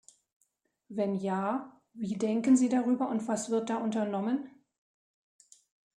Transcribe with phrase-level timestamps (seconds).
[0.89, 4.49] Wenn ja, wie denken Sie darüber und was wird da unternommen?